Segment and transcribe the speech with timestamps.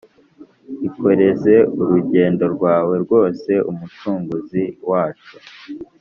[0.87, 5.35] Ikoreze urugendo rwawe rwose umucunguzi wacu